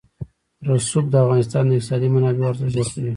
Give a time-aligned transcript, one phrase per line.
[0.67, 3.09] رسوب د افغانستان د اقتصادي منابعو ارزښت زیاتوي.